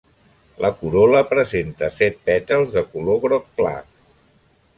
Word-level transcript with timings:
La 0.63 0.69
corol·la 0.77 1.21
presenta 1.33 1.89
set 1.99 2.17
pètals 2.31 2.73
de 2.79 2.85
color 2.95 3.21
groc 3.27 3.47
clar. 3.61 3.77